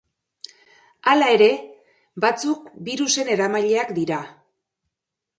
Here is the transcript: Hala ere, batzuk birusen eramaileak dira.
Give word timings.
Hala 1.11 1.25
ere, 1.33 1.49
batzuk 2.25 2.65
birusen 2.87 3.29
eramaileak 3.35 3.93
dira. 3.99 4.19